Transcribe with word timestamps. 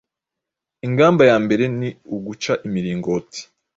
Ingamba 0.87 1.23
ya 1.29 1.37
mbere 1.45 1.63
ni 1.79 1.89
uguca 2.15 2.53
imiringoti 2.67 3.41